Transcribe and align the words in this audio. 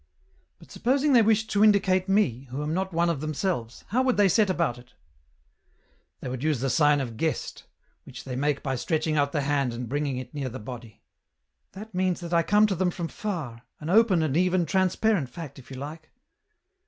"But 0.57 0.71
supposing 0.71 1.13
they 1.13 1.21
wished 1.21 1.51
to 1.51 1.63
indicate 1.63 2.09
me, 2.09 2.45
who 2.49 2.63
am 2.63 2.73
not 2.73 2.91
one 2.91 3.07
of 3.07 3.21
themselves, 3.21 3.83
how 3.89 4.01
would 4.01 4.17
they 4.17 4.27
set 4.27 4.49
about 4.49 4.79
it?"" 4.79 4.95
They 6.21 6.27
would 6.27 6.41
use 6.43 6.59
the 6.59 6.71
sign 6.71 6.99
of 6.99 7.17
* 7.17 7.17
guest,' 7.17 7.65
which 8.03 8.23
they 8.23 8.35
make 8.35 8.63
by 8.63 8.77
stretching 8.77 9.15
out 9.15 9.31
the 9.31 9.41
hand 9.41 9.73
and 9.73 9.87
bringing 9.87 10.17
it 10.17 10.33
near 10.33 10.49
the 10.49 10.57
body."" 10.57 11.03
That 11.73 11.93
means 11.93 12.19
that 12.21 12.33
I 12.33 12.41
come 12.41 12.65
to 12.65 12.75
them 12.75 12.89
from 12.89 13.09
far, 13.09 13.61
an 13.79 13.91
open 13.91 14.23
and 14.23 14.35
even 14.35 14.65
transparent 14.65 15.29
fact 15.29 15.59
if 15.59 15.69
you 15.69 15.77
like." 15.77 16.09